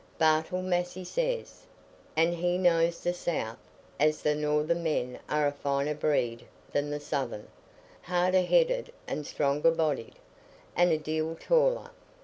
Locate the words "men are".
4.81-5.45